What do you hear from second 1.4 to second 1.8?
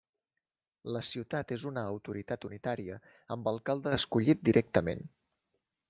és